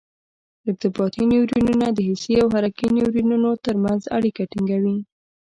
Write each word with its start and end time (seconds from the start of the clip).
ارتباطي 0.69 1.23
نیورونونه 1.31 1.87
د 1.91 1.99
حسي 2.09 2.33
او 2.43 2.47
حرکي 2.55 2.87
نیورونونو 2.97 3.51
تر 3.65 3.75
منځ 3.83 4.01
اړیکه 4.17 4.43
ټینګوي. 4.51 4.97